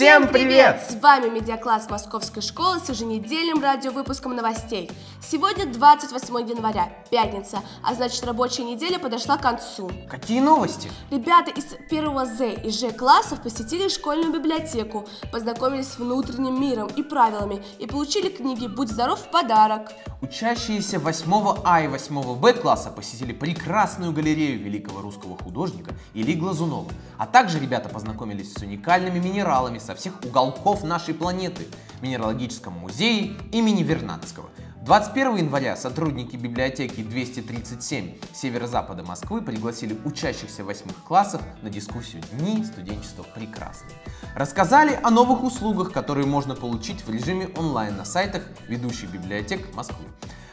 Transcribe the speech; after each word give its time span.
Всем 0.00 0.28
привет! 0.28 0.80
С 0.88 0.94
вами 0.94 1.28
медиакласс 1.28 1.90
Московской 1.90 2.40
школы 2.40 2.78
с 2.80 2.88
еженедельным 2.88 3.62
радиовыпуском 3.62 4.34
новостей. 4.34 4.90
Сегодня 5.20 5.66
28 5.66 6.48
января, 6.48 6.88
пятница, 7.10 7.60
а 7.82 7.92
значит 7.94 8.24
рабочая 8.24 8.64
неделя 8.64 8.98
подошла 8.98 9.36
к 9.36 9.42
концу. 9.42 9.90
Какие 10.08 10.40
новости? 10.40 10.90
Ребята 11.10 11.50
из 11.50 11.76
первого 11.90 12.24
З 12.24 12.54
и 12.54 12.70
Ж 12.70 12.92
классов 12.92 13.42
посетили 13.42 13.88
школьную 13.88 14.32
библиотеку, 14.32 15.06
познакомились 15.30 15.88
с 15.88 15.98
внутренним 15.98 16.58
миром 16.58 16.88
и 16.96 17.02
правилами 17.02 17.62
и 17.78 17.86
получили 17.86 18.30
книги 18.30 18.68
«Будь 18.68 18.88
здоров» 18.88 19.20
в 19.20 19.30
подарок. 19.30 19.90
Учащиеся 20.30 21.00
8 21.00 21.60
А 21.64 21.80
и 21.82 21.88
8 21.88 22.36
Б 22.36 22.52
класса 22.52 22.90
посетили 22.90 23.32
прекрасную 23.32 24.12
галерею 24.12 24.62
великого 24.62 25.00
русского 25.00 25.36
художника 25.36 25.92
Ильи 26.14 26.34
Глазунова. 26.34 26.88
А 27.18 27.26
также 27.26 27.58
ребята 27.58 27.88
познакомились 27.88 28.52
с 28.54 28.62
уникальными 28.62 29.18
минералами 29.18 29.78
со 29.78 29.96
всех 29.96 30.22
уголков 30.24 30.84
нашей 30.84 31.14
планеты 31.14 31.66
Минералогическом 32.00 32.74
музее 32.74 33.32
имени 33.50 33.82
Вернадского. 33.82 34.50
21 34.82 35.36
января 35.36 35.76
сотрудники 35.76 36.36
библиотеки 36.36 37.02
237 37.02 38.14
северо-запада 38.32 39.02
Москвы 39.02 39.42
пригласили 39.42 39.94
учащихся 40.06 40.64
восьмых 40.64 40.96
классов 41.04 41.42
на 41.60 41.68
дискуссию 41.68 42.22
«Дни 42.32 42.64
студенчества 42.64 43.22
прекрасны». 43.34 43.90
Рассказали 44.34 44.98
о 45.02 45.10
новых 45.10 45.44
услугах, 45.44 45.92
которые 45.92 46.26
можно 46.26 46.54
получить 46.54 47.04
в 47.04 47.10
режиме 47.10 47.48
онлайн 47.58 47.94
на 47.94 48.06
сайтах 48.06 48.42
ведущих 48.68 49.10
библиотек 49.10 49.74
Москвы. 49.74 50.06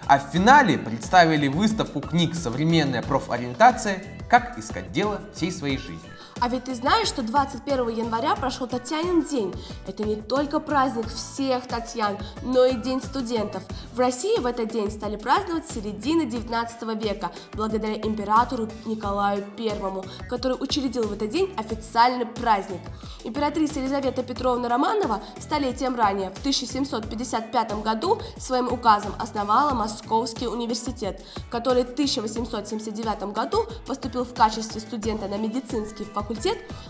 А 0.06 0.20
в 0.20 0.24
финале 0.34 0.78
представили 0.78 1.48
выставку 1.48 2.02
книг 2.02 2.36
«Современная 2.36 3.04
профориентация. 3.04 4.04
Как 4.30 4.60
искать 4.60 4.92
дело 4.92 5.22
всей 5.34 5.54
своей 5.54 5.78
жизни». 5.78 6.17
А 6.40 6.50
ведь 6.50 6.66
ты 6.66 6.76
знаешь, 6.76 7.08
что 7.08 7.24
21 7.24 7.90
января 7.90 8.36
прошел 8.36 8.68
Татьянин 8.68 9.24
день. 9.24 9.54
Это 9.88 10.04
не 10.04 10.16
только 10.16 10.60
праздник 10.60 11.08
всех 11.08 11.68
Татьян, 11.68 12.18
но 12.44 12.64
и 12.66 12.76
День 12.76 13.02
студентов. 13.02 13.64
В 13.94 14.00
России 14.00 14.38
в 14.40 14.46
этот 14.46 14.72
день 14.72 14.92
стали 14.92 15.16
праздновать 15.16 15.68
середины 15.68 16.28
19 16.28 17.04
века, 17.04 17.32
благодаря 17.54 17.96
императору 17.96 18.70
Николаю 18.86 19.44
I, 19.58 20.30
который 20.30 20.58
учредил 20.60 21.08
в 21.08 21.14
этот 21.14 21.32
день 21.32 21.52
официальный 21.58 22.28
праздник. 22.28 22.82
Императрица 23.24 23.80
Елизавета 23.80 24.22
Петровна 24.22 24.70
Романова 24.70 25.22
столетием 25.40 25.96
ранее, 25.96 26.30
в 26.30 26.40
1755 26.40 27.82
году, 27.82 28.22
своим 28.38 28.72
указом 28.72 29.14
основала 29.18 29.74
Московский 29.74 30.46
университет, 30.46 31.26
который 31.50 31.84
в 31.84 31.94
1879 31.94 33.34
году 33.34 33.66
поступил 33.88 34.24
в 34.24 34.34
качестве 34.36 34.80
студента 34.80 35.28
на 35.28 35.38
медицинский 35.38 36.04
факультет 36.04 36.27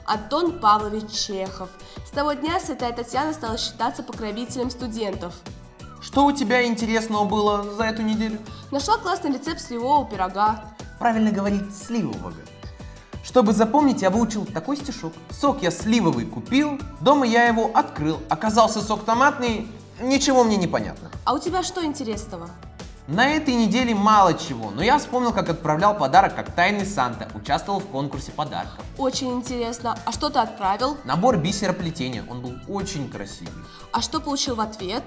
Антон 0.06 0.60
Павлович 0.60 1.12
Чехов. 1.12 1.70
С 2.06 2.12
того 2.12 2.34
дня 2.34 2.60
святая 2.60 2.94
Татьяна 2.94 3.34
стала 3.34 3.58
считаться 3.58 4.02
покровителем 4.02 4.70
студентов. 4.70 5.34
Что 6.02 6.26
у 6.26 6.32
тебя 6.32 6.66
интересного 6.66 7.26
было 7.26 7.64
за 7.64 7.84
эту 7.84 8.02
неделю? 8.02 8.40
Нашла 8.72 8.98
классный 8.98 9.34
рецепт 9.34 9.60
сливового 9.60 10.10
пирога. 10.10 10.64
Правильно 11.00 11.32
говорить 11.32 11.76
сливового. 11.76 12.34
Чтобы 13.24 13.52
запомнить, 13.52 14.02
я 14.02 14.10
выучил 14.10 14.46
такой 14.46 14.78
стишок. 14.78 15.14
Сок 15.30 15.62
я 15.62 15.70
сливовый 15.70 16.26
купил, 16.26 16.80
дома 17.02 17.26
я 17.28 17.46
его 17.46 17.70
открыл. 17.74 18.20
Оказался 18.30 18.82
сок 18.82 19.04
томатный, 19.04 19.68
ничего 20.00 20.46
мне 20.46 20.56
не 20.56 20.68
понятно. 20.68 21.12
А 21.26 21.34
у 21.34 21.40
тебя 21.40 21.62
что 21.62 21.84
интересного? 21.84 22.50
На 23.08 23.30
этой 23.30 23.54
неделе 23.54 23.96
мало 23.96 24.34
чего, 24.34 24.70
но 24.70 24.84
я 24.84 24.98
вспомнил, 24.98 25.32
как 25.32 25.48
отправлял 25.48 25.96
подарок 25.98 26.36
как 26.36 26.54
тайный 26.54 26.86
Санта, 26.86 27.30
участвовал 27.36 27.80
в 27.80 27.86
конкурсе 27.86 28.34
подарков. 28.34 28.84
Очень 28.98 29.32
интересно. 29.32 29.98
А 30.04 30.12
что 30.12 30.30
ты 30.30 30.40
отправил? 30.40 30.98
Набор 31.06 31.38
бисероплетения, 31.38 32.26
он 32.30 32.42
был 32.42 32.56
очень 32.68 33.10
красивый. 33.10 33.54
А 33.94 34.02
что 34.02 34.20
получил 34.20 34.56
в 34.56 34.60
ответ? 34.60 35.04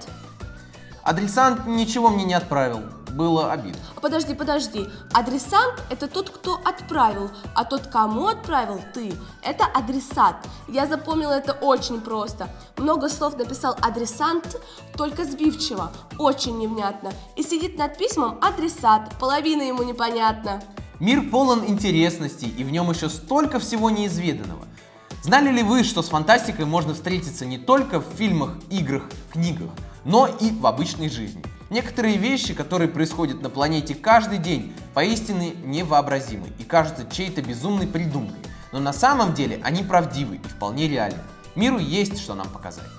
Адресант 1.03 1.65
ничего 1.65 2.09
мне 2.09 2.25
не 2.25 2.35
отправил, 2.35 2.81
было 3.11 3.51
обидно. 3.51 3.81
Подожди, 4.01 4.35
подожди. 4.35 4.87
Адресант– 5.13 5.81
это 5.89 6.07
тот, 6.07 6.29
кто 6.29 6.61
отправил, 6.63 7.31
а 7.55 7.65
тот, 7.65 7.87
кому 7.87 8.27
отправил 8.27 8.79
ты– 8.93 9.13
это 9.43 9.65
адресат. 9.65 10.35
Я 10.67 10.85
запомнила 10.85 11.31
это 11.31 11.53
очень 11.53 12.01
просто. 12.01 12.49
Много 12.77 13.09
слов 13.09 13.35
написал 13.37 13.75
адресант, 13.81 14.57
только 14.95 15.25
сбивчиво, 15.25 15.91
очень 16.19 16.59
невнятно. 16.59 17.11
И 17.35 17.41
сидит 17.41 17.77
над 17.77 17.97
письмом 17.97 18.37
адресат, 18.41 19.15
половина 19.19 19.63
ему 19.63 19.81
непонятна. 19.81 20.61
Мир 20.99 21.29
полон 21.31 21.65
интересностей, 21.65 22.49
и 22.49 22.63
в 22.63 22.71
нем 22.71 22.91
еще 22.91 23.09
столько 23.09 23.57
всего 23.59 23.89
неизведанного. 23.89 24.67
Знали 25.23 25.49
ли 25.51 25.63
вы, 25.63 25.83
что 25.83 26.03
с 26.03 26.09
фантастикой 26.09 26.65
можно 26.65 26.93
встретиться 26.93 27.45
не 27.45 27.57
только 27.57 27.99
в 27.99 28.05
фильмах, 28.15 28.51
играх, 28.69 29.03
книгах, 29.31 29.71
но 30.03 30.27
и 30.27 30.51
в 30.51 30.65
обычной 30.65 31.09
жизни? 31.09 31.43
Некоторые 31.69 32.17
вещи, 32.17 32.53
которые 32.53 32.89
происходят 32.89 33.41
на 33.41 33.49
планете 33.49 33.95
каждый 33.95 34.39
день, 34.39 34.73
поистине 34.93 35.53
невообразимы 35.63 36.47
и 36.59 36.63
кажутся 36.63 37.07
чьей-то 37.09 37.41
безумной 37.41 37.87
придумкой. 37.87 38.39
Но 38.71 38.79
на 38.79 38.93
самом 38.93 39.33
деле 39.33 39.59
они 39.63 39.83
правдивы 39.83 40.35
и 40.35 40.47
вполне 40.47 40.87
реальны. 40.87 41.19
Миру 41.55 41.77
есть 41.79 42.19
что 42.19 42.35
нам 42.35 42.49
показать. 42.49 42.89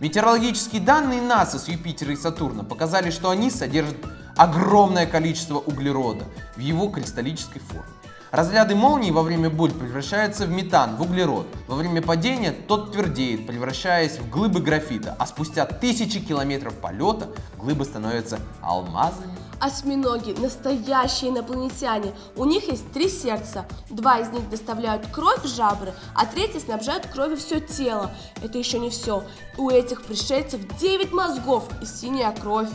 Метеорологические 0.00 0.80
данные 0.80 1.20
НАСА 1.20 1.58
с 1.58 1.68
Юпитера 1.68 2.12
и 2.12 2.16
Сатурна 2.16 2.64
показали, 2.64 3.10
что 3.10 3.30
они 3.30 3.50
содержат 3.50 3.96
огромное 4.36 5.06
количество 5.06 5.58
углерода 5.58 6.24
в 6.56 6.60
его 6.60 6.88
кристаллической 6.88 7.60
форме. 7.60 7.99
Разряды 8.30 8.76
молний 8.76 9.10
во 9.10 9.22
время 9.22 9.50
бурь 9.50 9.72
превращаются 9.72 10.46
в 10.46 10.50
метан, 10.50 10.94
в 10.94 11.02
углерод. 11.02 11.48
Во 11.66 11.74
время 11.74 12.00
падения 12.00 12.52
тот 12.52 12.92
твердеет, 12.92 13.44
превращаясь 13.44 14.18
в 14.18 14.30
глыбы 14.30 14.60
графита, 14.60 15.16
а 15.18 15.26
спустя 15.26 15.66
тысячи 15.66 16.20
километров 16.20 16.74
полета 16.74 17.28
глыбы 17.58 17.84
становятся 17.84 18.38
алмазами. 18.62 19.36
Осьминоги– 19.58 20.34
настоящие 20.40 21.32
инопланетяне. 21.32 22.14
У 22.36 22.44
них 22.44 22.68
есть 22.68 22.92
три 22.92 23.08
сердца. 23.08 23.66
Два 23.90 24.20
из 24.20 24.28
них 24.30 24.48
доставляют 24.48 25.08
кровь 25.08 25.42
в 25.42 25.48
жабры, 25.48 25.92
а 26.14 26.24
третий 26.24 26.60
снабжает 26.60 27.08
кровью 27.08 27.36
все 27.36 27.60
тело. 27.60 28.12
Это 28.42 28.56
еще 28.56 28.78
не 28.78 28.90
все. 28.90 29.24
У 29.58 29.68
этих 29.70 30.02
пришельцев 30.02 30.60
9 30.78 31.12
мозгов 31.12 31.68
и 31.82 31.84
синяя 31.84 32.32
кровь. 32.32 32.70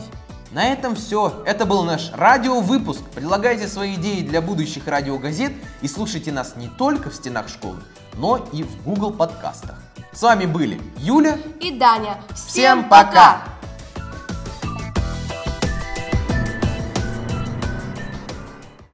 На 0.56 0.72
этом 0.72 0.94
все. 0.94 1.42
Это 1.44 1.66
был 1.66 1.84
наш 1.84 2.10
радиовыпуск. 2.14 3.02
Предлагайте 3.14 3.68
свои 3.68 3.96
идеи 3.96 4.22
для 4.22 4.40
будущих 4.40 4.86
радиогазет 4.86 5.52
и 5.82 5.86
слушайте 5.86 6.32
нас 6.32 6.54
не 6.56 6.68
только 6.68 7.10
в 7.10 7.14
стенах 7.14 7.50
школы, 7.50 7.82
но 8.14 8.38
и 8.54 8.62
в 8.62 8.82
Google 8.82 9.12
подкастах. 9.12 9.76
С 10.14 10.22
вами 10.22 10.46
были 10.46 10.80
Юля 10.96 11.36
и 11.60 11.72
Даня. 11.72 12.22
Всем 12.34 12.88
пока! 12.88 13.55